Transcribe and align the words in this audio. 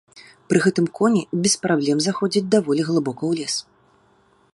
Пры 0.51 0.59
гэтым 0.65 0.85
коні 0.99 1.21
без 1.43 1.53
праблем 1.65 1.97
заходзяць 2.05 2.45
даволі 2.57 2.81
глыбока 2.89 3.23
ў 3.29 3.33
лес. 3.45 3.55